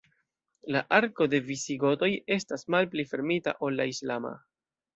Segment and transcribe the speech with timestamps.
[0.75, 4.37] La arko de visigotoj estas malpli fermita ol la islama.